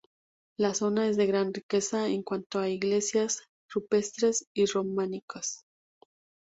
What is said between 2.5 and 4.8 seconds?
a iglesias rupestres y